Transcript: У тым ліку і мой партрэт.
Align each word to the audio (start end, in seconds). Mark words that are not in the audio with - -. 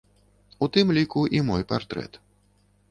У 0.65 0.69
тым 0.77 0.87
ліку 0.99 1.21
і 1.41 1.43
мой 1.51 1.63
партрэт. 1.75 2.13